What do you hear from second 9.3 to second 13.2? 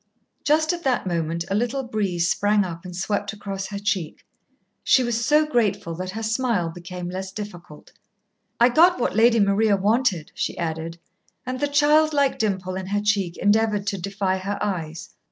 Maria wanted," she added, and the childlike dimple in her